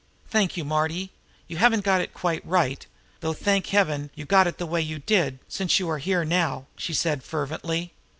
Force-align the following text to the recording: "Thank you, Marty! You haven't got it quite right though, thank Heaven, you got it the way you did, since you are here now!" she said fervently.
"Thank 0.27 0.57
you, 0.57 0.65
Marty! 0.65 1.11
You 1.47 1.57
haven't 1.57 1.83
got 1.83 2.01
it 2.01 2.11
quite 2.11 2.43
right 2.43 2.87
though, 3.19 3.33
thank 3.33 3.67
Heaven, 3.67 4.09
you 4.15 4.25
got 4.25 4.47
it 4.47 4.57
the 4.57 4.65
way 4.65 4.81
you 4.81 4.97
did, 4.97 5.37
since 5.47 5.77
you 5.79 5.87
are 5.91 5.99
here 5.99 6.25
now!" 6.25 6.65
she 6.75 6.95
said 6.95 7.23
fervently. 7.23 7.93